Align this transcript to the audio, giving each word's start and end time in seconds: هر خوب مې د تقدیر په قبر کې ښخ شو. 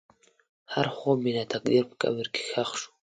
هر 0.73 0.87
خوب 0.95 1.17
مې 1.23 1.31
د 1.37 1.39
تقدیر 1.53 1.83
په 1.89 1.95
قبر 2.01 2.25
کې 2.33 2.41
ښخ 2.49 2.71
شو. 2.81 2.91